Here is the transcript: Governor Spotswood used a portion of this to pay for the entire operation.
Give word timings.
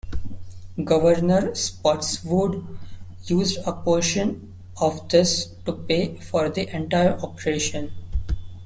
Governor 0.83 1.53
Spotswood 1.55 2.65
used 3.25 3.59
a 3.67 3.71
portion 3.71 4.51
of 4.81 5.07
this 5.09 5.53
to 5.67 5.73
pay 5.73 6.15
for 6.15 6.49
the 6.49 6.67
entire 6.75 7.19
operation. 7.21 7.93